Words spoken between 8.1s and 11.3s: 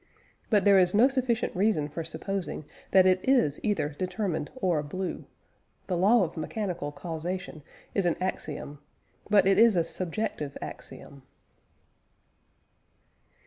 axiom, but it is a subjective axiom.